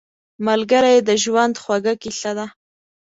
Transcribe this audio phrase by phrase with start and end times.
[0.47, 2.45] ملګری د ژوند خوږه کیسه ده